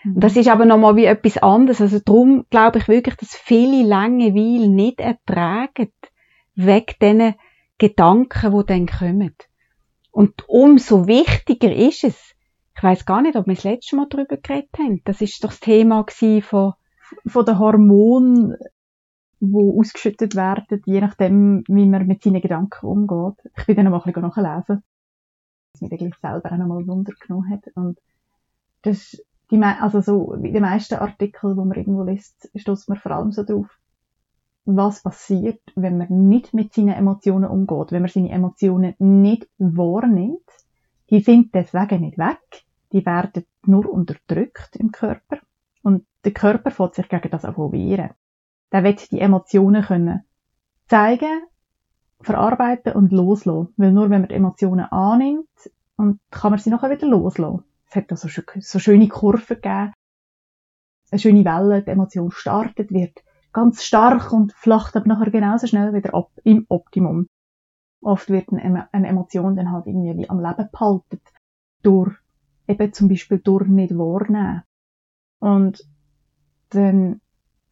Und 0.05 0.23
das 0.23 0.37
ist 0.37 0.47
aber 0.47 0.65
nochmal 0.65 0.95
wie 0.95 1.05
etwas 1.05 1.37
anderes. 1.37 1.81
Also 1.81 1.99
drum 2.03 2.45
glaube 2.49 2.79
ich 2.79 2.87
wirklich, 2.87 3.15
dass 3.15 3.35
viele 3.35 3.83
Langeweile 3.83 4.69
nicht 4.69 4.99
ertragen 5.01 5.91
weg 6.55 6.97
diesen 7.01 7.35
Gedanken, 7.77 8.57
die 8.57 8.65
dann 8.65 8.85
kommen. 8.87 9.35
Und 10.11 10.47
umso 10.47 11.07
wichtiger 11.07 11.73
ist 11.75 12.05
es, 12.05 12.35
ich 12.77 12.83
weiß 12.83 13.05
gar 13.05 13.21
nicht, 13.21 13.35
ob 13.35 13.47
wir 13.47 13.55
das 13.55 13.65
letzte 13.65 13.97
Mal 13.97 14.07
darüber 14.09 14.37
geredet 14.37 14.69
haben, 14.79 15.01
das 15.03 15.19
ist 15.19 15.43
doch 15.43 15.49
das 15.49 15.59
Thema 15.59 16.05
von, 16.41 16.73
von 17.27 17.45
den 17.45 17.59
Hormonen, 17.59 18.55
die 19.41 19.53
ausgeschüttet 19.77 20.35
werden, 20.35 20.81
je 20.85 21.01
nachdem, 21.01 21.65
wie 21.67 21.85
man 21.85 22.07
mit 22.07 22.23
seinen 22.23 22.41
Gedanken 22.41 22.85
umgeht. 22.85 23.51
Ich 23.57 23.65
bin 23.65 23.75
dann 23.75 23.85
noch 23.85 23.91
mal 23.91 24.01
ein 24.05 24.13
bisschen 24.13 24.21
nachlesen, 24.29 24.83
was 25.75 25.81
mich 25.81 25.97
gleich 25.97 26.15
selber 26.21 26.51
auch 26.51 26.57
noch 26.57 26.67
mal 26.67 26.87
Wunder 26.87 27.13
genommen 27.19 27.49
hat. 27.49 27.67
Und 27.75 27.99
das, 28.81 29.17
die, 29.51 29.61
also 29.61 30.01
so, 30.01 30.35
wie 30.39 30.51
die 30.51 30.59
meisten 30.59 30.95
Artikel, 30.95 31.55
die 31.55 31.59
man 31.59 31.73
irgendwo 31.73 32.03
liest, 32.03 32.49
stößt 32.55 32.89
man 32.89 32.97
vor 32.97 33.11
allem 33.11 33.31
so 33.31 33.43
drauf, 33.43 33.67
was 34.65 35.03
passiert, 35.03 35.61
wenn 35.75 35.97
man 35.97 36.27
nicht 36.27 36.53
mit 36.53 36.73
seinen 36.73 36.95
Emotionen 36.95 37.49
umgeht, 37.49 37.91
wenn 37.91 38.01
man 38.01 38.09
seine 38.09 38.31
Emotionen 38.31 38.95
nicht 38.97 39.47
wahrnimmt. 39.57 40.39
Die 41.11 41.19
sind 41.19 41.53
deswegen 41.53 42.01
nicht 42.01 42.17
weg, 42.17 42.65
die 42.91 43.05
werden 43.05 43.45
nur 43.65 43.91
unterdrückt 43.91 44.75
im 44.75 44.91
Körper 44.91 45.37
und 45.83 46.05
der 46.23 46.33
Körper 46.33 46.71
fährt 46.71 46.95
sich 46.95 47.09
gegen 47.09 47.29
das 47.29 47.45
auch 47.45 47.71
wehren. 47.71 48.09
Der 48.71 48.83
wird 48.83 49.11
die 49.11 49.19
Emotionen 49.19 49.83
können 49.83 50.23
zeigen, 50.87 51.43
verarbeiten 52.21 52.93
und 52.93 53.11
loslassen. 53.11 53.73
Weil 53.77 53.91
nur 53.91 54.09
wenn 54.09 54.21
man 54.21 54.29
die 54.29 54.35
Emotionen 54.35 54.85
annimmt, 54.85 55.47
und 55.97 56.19
kann 56.29 56.51
man 56.51 56.59
sie 56.59 56.69
nachher 56.69 56.89
wieder 56.89 57.07
loslassen. 57.07 57.63
Es 57.87 57.95
hat 57.95 58.11
da 58.11 58.17
so, 58.17 58.27
so 58.27 58.79
schöne 58.79 59.07
Kurven 59.07 59.55
gegeben, 59.55 59.93
eine 61.11 61.19
schöne 61.19 61.45
Welle, 61.45 61.83
die 61.83 61.91
Emotion 61.91 62.31
startet, 62.31 62.91
wird 62.91 63.23
ganz 63.53 63.83
stark 63.83 64.33
und 64.33 64.53
flacht 64.53 64.95
aber 64.95 65.07
nachher 65.07 65.31
genauso 65.31 65.67
schnell 65.67 65.93
wieder 65.93 66.13
ab 66.13 66.31
im 66.43 66.65
Optimum. 66.67 67.27
Oft 68.01 68.29
wird 68.29 68.51
eine, 68.51 68.91
eine 68.93 69.07
Emotion 69.07 69.55
dann 69.55 69.71
halt 69.71 69.87
irgendwie 69.87 70.17
wie 70.17 70.29
am 70.29 70.41
Leben 70.41 70.69
behalten 70.71 71.21
durch 71.81 72.15
eben 72.67 72.93
zum 72.93 73.07
Beispiel 73.07 73.39
durch 73.39 73.67
nicht 73.67 73.97
wahrnehmen. 73.97 74.63
Und 75.39 75.87
dann 76.69 77.21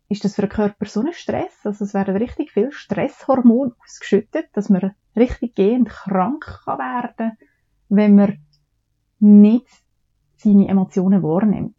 ist 0.09 0.23
das 0.23 0.35
für 0.35 0.41
den 0.41 0.49
Körper 0.49 0.85
so 0.85 1.01
ein 1.01 1.13
Stress, 1.13 1.53
also 1.63 1.85
es 1.85 1.93
werden 1.93 2.15
richtig 2.17 2.51
viel 2.51 2.71
Stresshormone 2.71 3.73
ausgeschüttet, 3.83 4.47
dass 4.53 4.69
man 4.69 4.93
richtig 5.15 5.55
gehend 5.55 5.89
krank 5.89 6.61
kann 6.65 6.79
werden, 6.79 7.37
wenn 7.89 8.15
man 8.15 8.37
nicht 9.19 9.67
seine 10.37 10.67
Emotionen 10.67 11.23
wahrnimmt. 11.23 11.75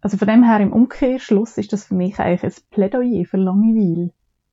Also 0.00 0.16
von 0.16 0.28
dem 0.28 0.44
her 0.44 0.60
im 0.60 0.72
Umkehrschluss 0.72 1.58
ist 1.58 1.72
das 1.72 1.84
für 1.84 1.94
mich 1.94 2.18
eigentlich 2.18 2.44
ein 2.44 2.62
Plädoyer 2.70 3.24
für 3.24 3.36
Langeweile. 3.36 4.12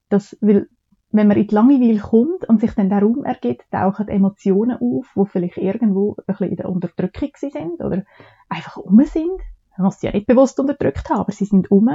Das, 0.10 0.38
weil 0.41 0.67
wenn 1.12 1.27
man 1.27 1.38
in 1.38 1.48
die 1.48 1.55
Langeweile 1.55 2.00
kommt 2.00 2.50
und 2.50 2.60
sich 2.60 2.74
dann 2.74 2.89
der 2.89 3.01
Raum 3.01 3.24
ergibt, 3.24 3.72
tauchen 3.72 4.10
Emotionen 4.10 4.77
auf, 4.77 5.13
die 5.15 5.29
vielleicht 5.29 5.57
irgendwo 5.57 6.15
ein 6.17 6.24
bisschen 6.25 6.50
in 6.50 6.57
der 6.57 6.69
Unterdrückung 6.69 7.29
sind 7.38 7.81
oder 7.81 8.03
einfach 8.50 8.77
um 8.77 9.00
sind. 9.05 9.39
Man 9.77 9.86
muss 9.86 10.00
sie 10.00 10.07
ja 10.07 10.13
nicht 10.13 10.27
bewusst 10.27 10.60
unterdrückt 10.60 11.10
haben, 11.10 11.19
aber 11.19 11.31
sie 11.31 11.45
sind 11.45 11.72
um. 11.72 11.89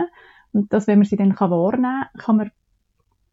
Und 0.52 0.72
dass, 0.72 0.86
wenn 0.86 0.98
man 0.98 1.06
sie 1.06 1.16
dann 1.16 1.38
wahrnehmen 1.38 2.04
kann, 2.12 2.20
kann 2.20 2.36
man 2.36 2.50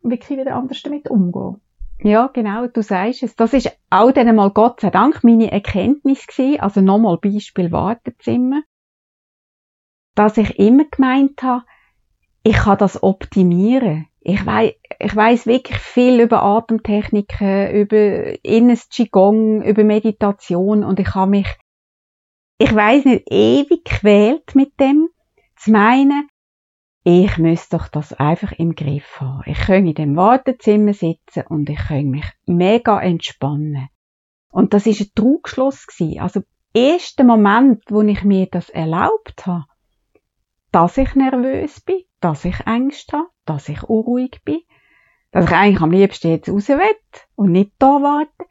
wirklich 0.01 0.39
wieder 0.39 0.55
anders 0.55 0.81
damit 0.83 1.09
umgehen. 1.09 1.61
Ja, 1.99 2.27
genau, 2.27 2.67
du 2.67 2.83
sagst 2.83 3.23
es. 3.23 3.35
Das 3.35 3.53
ist 3.53 3.71
auch 3.89 4.11
dann 4.11 4.35
mal 4.35 4.51
Gott 4.51 4.81
sei 4.81 4.91
Dank 4.91 5.23
meine 5.23 5.51
Erkenntnis 5.51 6.27
gewesen. 6.27 6.59
Also 6.59 6.81
nochmal 6.81 7.17
Beispiel 7.17 7.71
Wartezimmer. 7.71 8.61
Dass 10.15 10.37
ich 10.37 10.59
immer 10.59 10.85
gemeint 10.85 11.41
habe, 11.41 11.65
ich 12.43 12.55
kann 12.55 12.77
das 12.77 13.01
optimieren. 13.01 14.07
Ich 14.19 14.45
weiß, 14.45 14.73
ich 14.99 15.15
weiß 15.15 15.47
wirklich 15.47 15.77
viel 15.77 16.19
über 16.19 16.43
Atemtechniken, 16.43 17.71
über 17.71 18.43
inneres 18.43 18.89
Qigong, 18.89 19.63
über 19.63 19.83
Meditation 19.83 20.83
und 20.83 20.99
ich 20.99 21.15
habe 21.15 21.31
mich, 21.31 21.47
ich 22.57 22.73
weiß 22.73 23.05
nicht, 23.05 23.31
ewig 23.31 23.85
quält 23.85 24.53
mit 24.53 24.79
dem, 24.79 25.09
zu 25.55 25.71
meinen, 25.71 26.29
ich 27.03 27.37
müsste 27.37 27.77
doch 27.77 27.87
das 27.87 28.13
einfach 28.13 28.51
im 28.53 28.75
Griff 28.75 29.21
haben. 29.21 29.43
Ich 29.45 29.59
könnte 29.59 29.89
in 29.89 29.95
dem 29.95 30.15
Wartezimmer 30.15 30.93
sitzen 30.93 31.43
und 31.47 31.69
ich 31.69 31.79
könnte 31.87 32.07
mich 32.07 32.25
mega 32.45 32.99
entspannen. 33.01 33.87
Und 34.49 34.73
das 34.73 34.87
ist 34.87 35.01
ein 35.01 35.11
Trugschluss 35.15 35.87
gewesen. 35.87 36.19
Also, 36.19 36.41
erster 36.73 37.23
Moment, 37.23 37.83
wo 37.89 38.01
ich 38.01 38.23
mir 38.23 38.47
das 38.47 38.69
erlaubt 38.69 39.45
habe, 39.45 39.65
dass 40.71 40.97
ich 40.97 41.15
nervös 41.15 41.79
bin, 41.81 42.01
dass 42.19 42.45
ich 42.45 42.67
Angst 42.67 43.13
habe, 43.13 43.29
dass 43.45 43.69
ich 43.69 43.83
unruhig 43.83 44.41
bin, 44.43 44.59
dass 45.31 45.45
ich 45.45 45.51
eigentlich 45.51 45.81
am 45.81 45.91
liebsten 45.91 46.29
jetzt 46.29 46.49
raus 46.49 46.67
will 46.69 46.95
und 47.35 47.51
nicht 47.51 47.71
da 47.79 48.01
warten. 48.01 48.45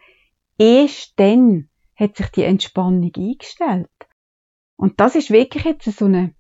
Erst 0.59 1.19
dann 1.19 1.69
hat 1.95 2.17
sich 2.17 2.29
die 2.29 2.45
Entspannung 2.45 3.13
eingestellt. 3.17 3.91
Und 4.77 5.01
das 5.01 5.15
ist 5.15 5.31
wirklich 5.31 5.65
jetzt 5.65 5.85
so 5.85 6.05
eine 6.05 6.35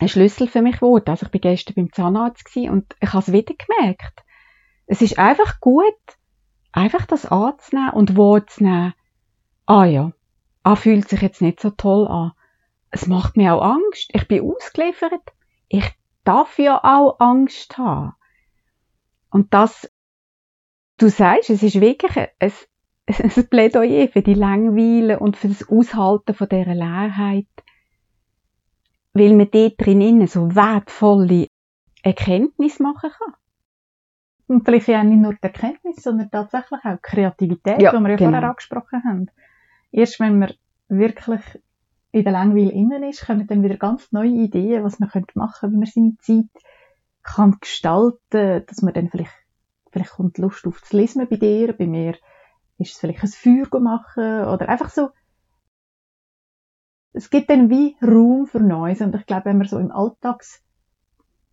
ein 0.00 0.08
Schlüssel 0.08 0.48
für 0.48 0.62
mich 0.62 0.76
geworden. 0.76 1.10
Also 1.10 1.26
ich 1.26 1.32
bin 1.32 1.40
gestern 1.40 1.74
beim 1.74 1.92
Zahnarzt 1.92 2.56
und 2.56 2.94
ich 3.00 3.12
habe 3.12 3.22
es 3.22 3.32
wieder 3.32 3.54
gemerkt. 3.54 4.24
Es 4.86 5.00
ist 5.00 5.18
einfach 5.18 5.60
gut, 5.60 5.94
einfach 6.72 7.06
das 7.06 7.26
anzunehmen 7.26 7.90
und 7.90 8.16
wahrzunehmen. 8.16 8.94
Ah 9.66 9.84
ja, 9.84 10.12
ah 10.62 10.76
fühlt 10.76 11.08
sich 11.08 11.22
jetzt 11.22 11.40
nicht 11.40 11.60
so 11.60 11.70
toll 11.70 12.06
an. 12.08 12.32
Es 12.90 13.06
macht 13.06 13.36
mir 13.36 13.54
auch 13.54 13.62
Angst. 13.62 14.10
Ich 14.12 14.28
bin 14.28 14.42
ausgeliefert. 14.48 15.22
Ich 15.68 15.84
darf 16.24 16.58
ja 16.58 16.78
auch 16.82 17.18
Angst 17.18 17.76
haben. 17.78 18.14
Und 19.30 19.52
das, 19.52 19.90
du 20.98 21.08
sagst, 21.08 21.50
es 21.50 21.62
ist 21.62 21.80
wirklich 21.80 22.16
ein, 22.16 22.28
ein, 22.38 22.52
ein 23.06 23.48
Plädoyer 23.48 24.08
für 24.08 24.22
die 24.22 24.34
Langweile 24.34 25.18
und 25.18 25.36
für 25.36 25.48
das 25.48 25.68
Aushalten 25.68 26.34
von 26.34 26.48
dieser 26.48 26.74
Leerheit 26.74 27.46
weil 29.14 29.32
man 29.34 29.50
dort 29.50 29.74
drinnen 29.78 30.26
so 30.26 30.54
wertvolle 30.54 31.46
Erkenntnis 32.02 32.80
machen 32.80 33.10
kann. 33.10 33.34
Und 34.46 34.64
vielleicht 34.64 34.88
ja 34.88 35.02
nicht 35.02 35.20
nur 35.20 35.32
die 35.32 35.42
Erkenntnis, 35.42 36.02
sondern 36.02 36.30
tatsächlich 36.30 36.80
auch 36.84 36.96
die 36.96 37.02
Kreativität, 37.02 37.80
ja, 37.80 37.92
die 37.92 38.00
wir 38.00 38.10
ja 38.10 38.16
genau. 38.16 38.30
vorher 38.32 38.48
angesprochen 38.50 39.02
haben. 39.04 39.30
Erst 39.90 40.20
wenn 40.20 40.38
man 40.38 40.52
wirklich 40.88 41.40
in 42.10 42.24
der 42.24 42.32
Langweil 42.32 42.68
innen 42.68 43.02
ist, 43.04 43.26
kommen 43.26 43.46
dann 43.46 43.62
wieder 43.62 43.76
ganz 43.76 44.12
neue 44.12 44.28
Ideen, 44.28 44.84
was 44.84 44.98
man 44.98 45.10
machen 45.34 45.52
könnte, 45.60 45.74
wie 45.74 45.78
man 45.78 45.86
seine 45.86 46.16
Zeit 46.20 46.62
kann 47.22 47.56
gestalten, 47.58 48.64
dass 48.66 48.82
man 48.82 48.92
dann 48.92 49.08
vielleicht, 49.08 49.32
vielleicht 49.90 50.10
kommt 50.10 50.38
Lust 50.38 50.66
auf 50.66 50.80
das 50.80 50.92
Lesen 50.92 51.26
bei 51.26 51.36
dir, 51.36 51.72
bei 51.72 51.86
mir 51.86 52.16
ist 52.78 52.92
es 52.92 52.98
vielleicht 52.98 53.22
ein 53.22 53.28
Feuer 53.28 53.80
machen 53.80 54.44
oder 54.44 54.68
einfach 54.68 54.90
so 54.90 55.08
es 57.14 57.30
gibt 57.30 57.48
dann 57.48 57.70
wie 57.70 57.96
Raum 58.02 58.46
für 58.46 58.60
Neues 58.60 59.00
und 59.00 59.14
ich 59.14 59.24
glaube, 59.24 59.46
wenn 59.46 59.58
man 59.58 59.68
so 59.68 59.78
im 59.78 59.92
Alltags, 59.92 60.62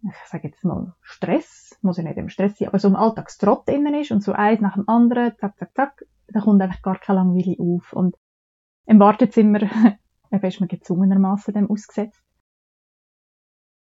ich 0.01 0.27
sage 0.27 0.47
jetzt 0.47 0.65
mal 0.65 0.95
Stress, 1.01 1.77
muss 1.83 1.97
ja 1.97 2.03
nicht 2.03 2.17
im 2.17 2.29
Stress 2.29 2.57
sein, 2.57 2.69
aber 2.69 2.79
so 2.79 2.87
im 2.87 2.95
Alltagstrott 2.95 3.69
innen 3.69 3.93
ist 3.93 4.11
und 4.11 4.23
so 4.23 4.33
eins 4.33 4.59
nach 4.59 4.73
dem 4.73 4.89
anderen, 4.89 5.37
zack, 5.37 5.57
zack, 5.59 5.75
zack, 5.75 6.05
da 6.27 6.41
kommt 6.41 6.61
einfach 6.63 6.81
gar 6.81 6.97
keine 6.97 7.19
Langweile 7.19 7.55
auf 7.59 7.93
und 7.93 8.17
im 8.87 8.99
Wartezimmer 8.99 9.61
ist 10.31 10.59
man 10.59 10.67
gezwungenermaßen 10.67 11.53
dem 11.53 11.69
ausgesetzt. 11.69 12.23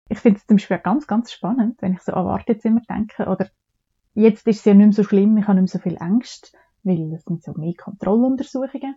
Ich 0.09 0.19
finde 0.19 0.41
es 0.41 0.47
zum 0.47 0.57
Beispiel 0.57 0.79
ganz, 0.79 1.07
ganz 1.07 1.31
spannend, 1.31 1.81
wenn 1.81 1.93
ich 1.93 2.01
so 2.01 2.13
an 2.13 2.27
Wartezimmer 2.27 2.81
denke 2.89 3.27
oder 3.27 3.49
jetzt 4.15 4.49
ist 4.49 4.59
es 4.59 4.65
ja 4.65 4.75
nicht 4.75 4.87
mehr 4.87 4.93
so 4.95 5.05
schlimm, 5.05 5.37
ich 5.37 5.47
habe 5.47 5.61
nicht 5.61 5.73
mehr 5.73 5.81
so 5.81 5.89
viel 5.89 5.99
Angst, 5.99 6.57
weil 6.83 7.13
es 7.13 7.25
sind 7.25 7.45
so 7.45 7.53
mehr 7.53 7.75
Kontrolluntersuchungen. 7.75 8.97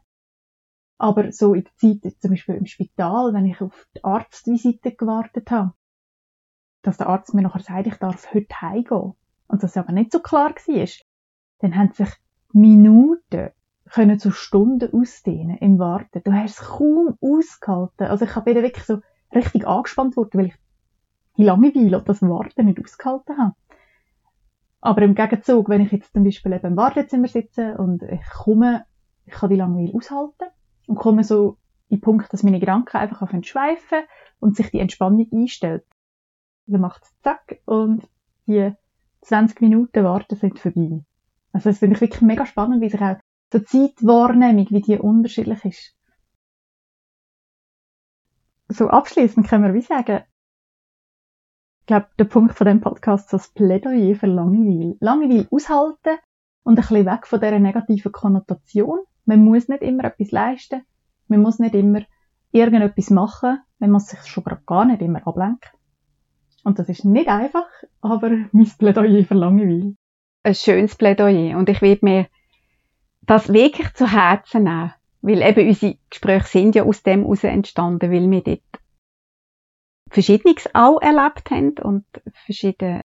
Aber 1.02 1.32
so 1.32 1.56
in 1.56 1.64
der 1.64 1.74
Zeit, 1.78 2.14
zum 2.20 2.30
Beispiel 2.30 2.54
im 2.54 2.68
Spital, 2.68 3.34
wenn 3.34 3.48
ich 3.48 3.60
auf 3.60 3.88
die 3.96 4.04
Arztvisite 4.04 4.92
gewartet 4.92 5.50
habe, 5.50 5.74
dass 6.84 6.98
der 6.98 7.10
Arzt 7.10 7.34
mir 7.34 7.42
nachher 7.42 7.64
sagt, 7.64 7.88
ich 7.88 7.96
darf 7.96 8.32
heute 8.36 8.62
heimgehen. 8.62 9.14
Und 9.48 9.64
das 9.64 9.78
aber 9.78 9.94
nicht 9.94 10.12
so 10.12 10.20
klar 10.20 10.52
war, 10.52 10.88
dann 11.58 11.76
haben 11.76 11.92
sich 11.94 12.08
Minuten 12.54 13.50
können 13.90 14.20
zu 14.20 14.30
Stunden 14.30 14.94
ausdehnen 14.94 15.58
im 15.58 15.80
Warten. 15.80 16.22
Du 16.24 16.34
hast 16.34 16.60
es 16.60 16.68
kaum 16.68 17.18
ausgehalten. 17.20 18.06
Also 18.06 18.26
ich 18.26 18.36
habe 18.36 18.54
wirklich 18.54 18.86
so 18.86 19.02
richtig 19.34 19.66
angespannt 19.66 20.16
worden, 20.16 20.38
weil 20.38 20.46
ich 20.46 20.56
die 21.36 21.46
Langeweile 21.46 21.98
und 21.98 22.08
das 22.08 22.22
Warten 22.22 22.68
nicht 22.68 22.80
ausgehalten 22.80 23.40
habe. 23.40 23.56
Aber 24.82 25.02
im 25.02 25.16
Gegenzug, 25.16 25.68
wenn 25.68 25.82
ich 25.82 25.92
jetzt 25.92 26.14
zum 26.14 26.24
Beispiel 26.24 26.54
eben 26.54 26.68
im 26.68 26.78
Wartezimmer 26.78 27.28
sitze 27.28 27.76
und 27.80 28.04
ich 28.04 28.24
komme, 28.30 28.86
ich 29.26 29.34
kann 29.34 29.50
die 29.50 29.56
Langeweile 29.56 29.96
aushalten, 29.96 30.52
und 30.92 30.98
komme 30.98 31.24
so 31.24 31.58
in 31.88 31.98
den 31.98 32.02
Punkt, 32.02 32.34
dass 32.34 32.44
meine 32.44 32.60
Gedanken 32.60 32.98
einfach 32.98 33.22
auf 33.22 33.32
schweifen 33.44 34.04
und 34.42 34.58
sich 34.58 34.72
die 34.72 34.80
Entspannung 34.80 35.26
einstellt. 35.32 35.86
Dann 36.66 36.82
macht 36.82 37.04
es 37.04 37.22
zack 37.22 37.62
und 37.66 38.10
die 38.46 38.74
20 39.22 39.62
Minuten 39.62 40.04
warten 40.04 40.36
sind 40.36 40.60
vorbei. 40.60 41.02
Also 41.54 41.70
das 41.70 41.80
finde 41.80 41.96
ich 41.96 42.02
wirklich 42.02 42.22
mega 42.22 42.46
spannend, 42.46 42.82
wie 42.82 42.90
sich 42.90 43.02
auch 43.02 43.16
so 43.54 43.60
Zeitwahrnehmung, 43.60 44.68
wie 44.70 44.82
die 44.82 44.98
unterschiedlich 44.98 45.64
ist. 45.64 45.96
So 48.68 48.90
abschließend 48.90 49.48
können 49.48 49.64
wir 49.64 49.74
wie 49.74 49.82
sagen, 49.82 50.24
ich 51.80 51.86
glaube, 51.86 52.10
der 52.20 52.26
Punkt 52.26 52.58
von 52.58 52.68
dem 52.68 52.82
Podcast 52.82 53.28
ist 53.28 53.34
das 53.34 53.54
Plädoyer 53.54 54.16
für 54.16 54.28
Langeweile. 54.28 54.98
Langeweile 55.00 55.48
aushalten 55.52 56.20
und 56.64 56.78
ein 56.78 56.82
bisschen 56.82 57.06
weg 57.06 57.28
von 57.28 57.40
dieser 57.40 57.60
negativen 57.60 58.12
Konnotation 58.12 59.00
man 59.26 59.44
muss 59.44 59.68
nicht 59.68 59.84
immer 59.84 60.06
etwas 60.06 60.32
leisten. 60.32 60.84
Man 61.28 61.42
muss 61.42 61.60
nicht 61.60 61.76
immer 61.76 62.02
irgendetwas 62.52 63.10
machen. 63.10 63.60
Man 63.80 63.92
muss 63.92 64.08
sich 64.08 64.20
schon 64.26 64.44
gar 64.66 64.86
nicht 64.86 65.02
immer 65.02 65.26
ablenken. 65.26 65.72
Und 66.64 66.80
das 66.80 66.90
ist 66.90 67.06
nicht 67.06 67.28
einfach, 67.28 67.68
aber 68.02 68.30
mein 68.52 68.72
Plädoyer 68.78 69.26
für 69.26 69.34
Langeweile. 69.34 69.96
Ein 70.44 70.56
schönes 70.56 70.96
Plädoyer. 70.96 71.58
Und 71.58 71.70
ich 71.70 71.82
werde 71.82 72.06
mir 72.06 72.28
das 73.22 73.52
wirklich 73.52 73.94
zu 73.94 74.12
Herzen 74.12 74.64
nehmen. 74.64 74.94
Weil 75.22 75.42
eben 75.44 75.68
unsere 75.68 75.98
Gespräche 76.10 76.48
sind 76.48 76.76
ja 76.76 76.84
aus 76.84 77.04
dem 77.04 77.22
heraus 77.22 77.44
entstanden, 77.44 78.12
weil 78.12 78.30
wir 78.30 78.42
dort 78.42 78.62
Verschiedenes 80.10 80.68
auch 80.74 81.00
erlebt 81.00 81.52
haben 81.52 81.78
und 81.78 82.06
verschiedene 82.46 83.02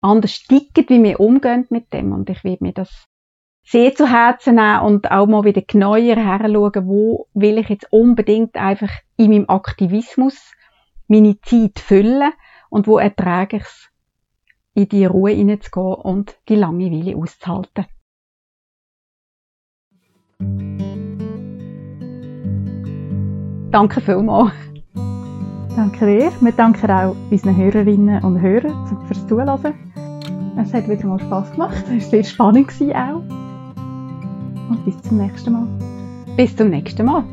anders 0.00 0.42
ticken, 0.44 0.88
wie 0.88 1.02
wir 1.02 1.20
umgehen 1.20 1.66
mit 1.68 1.92
dem. 1.92 2.12
Und 2.12 2.30
ich 2.30 2.42
werde 2.42 2.64
mir 2.64 2.72
das 2.72 3.06
sehr 3.66 3.94
zu 3.94 4.08
Herzen 4.08 4.54
nehmen 4.54 4.80
und 4.80 5.10
auch 5.10 5.26
mal 5.26 5.44
wieder 5.44 5.60
genauer 5.60 5.98
heranschauen, 5.98 6.86
wo 6.86 7.26
will 7.34 7.58
ich 7.58 7.68
jetzt 7.68 7.92
unbedingt 7.92 8.56
einfach 8.56 8.90
in 9.16 9.30
meinem 9.30 9.48
Aktivismus 9.48 10.52
meine 11.08 11.40
Zeit 11.40 11.80
füllen 11.80 12.32
und 12.70 12.86
wo 12.86 12.98
ertrage 12.98 13.56
ich 13.56 13.62
es, 13.62 13.88
in 14.74 14.88
die 14.88 15.04
Ruhe 15.04 15.32
hineinzugehen 15.32 15.94
und 15.94 16.38
die 16.48 16.54
Langeweile 16.54 17.16
auszuhalten. 17.16 17.86
Danke 23.72 24.00
vielmals. 24.00 24.52
Danke 25.74 26.06
dir. 26.06 26.32
Wir 26.40 26.52
danken 26.52 26.90
auch 26.90 27.16
unseren 27.30 27.56
Hörerinnen 27.56 28.22
und 28.22 28.40
Hörern 28.40 29.06
fürs 29.06 29.26
Zuhören. 29.26 29.74
Es 30.58 30.72
hat 30.72 30.88
wieder 30.88 31.06
mal 31.06 31.18
Spass 31.18 31.50
gemacht. 31.52 31.84
Es 31.88 31.90
war 31.90 32.00
sehr 32.00 32.24
spannend 32.24 32.70
auch 32.94 33.45
und 34.68 34.84
bis 34.84 35.00
zum 35.02 35.18
nächsten 35.18 35.52
Mal. 35.52 35.66
Bis 36.36 36.56
zum 36.56 36.70
nächsten 36.70 37.04
Mal. 37.04 37.24